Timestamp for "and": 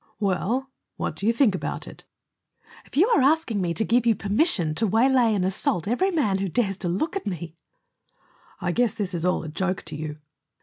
5.35-5.45